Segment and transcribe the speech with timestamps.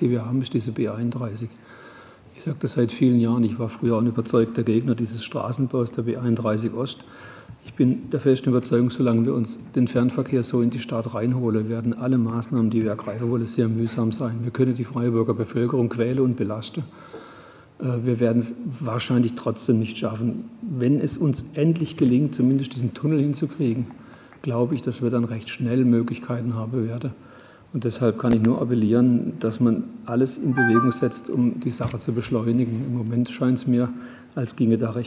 [0.00, 1.48] die wir haben, ist diese B31.
[2.36, 3.44] Ich sage das seit vielen Jahren.
[3.44, 7.04] Ich war früher ein überzeugter Gegner dieses Straßenbaus der B31 Ost.
[7.64, 11.68] Ich bin der festen Überzeugung, solange wir uns den Fernverkehr so in die Stadt reinholen,
[11.68, 14.38] werden alle Maßnahmen, die wir ergreifen wollen, sehr mühsam sein.
[14.42, 16.84] Wir können die Freiburger Bevölkerung quälen und belasten.
[17.80, 20.44] Äh, wir werden es wahrscheinlich trotzdem nicht schaffen.
[20.62, 23.86] Wenn es uns endlich gelingt, zumindest diesen Tunnel hinzukriegen,
[24.42, 27.12] glaube ich, dass wir dann recht schnell Möglichkeiten haben werden,
[27.72, 31.98] und deshalb kann ich nur appellieren, dass man alles in Bewegung setzt, um die Sache
[31.98, 32.84] zu beschleunigen.
[32.86, 33.88] Im Moment scheint es mir,
[34.34, 35.04] als ginge da recht